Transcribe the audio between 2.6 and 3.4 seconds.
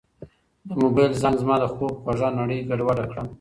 ګډوډه کړه.